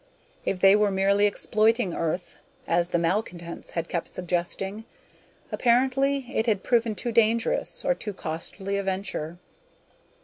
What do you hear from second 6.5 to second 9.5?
proven too dangerous or too costly a venture.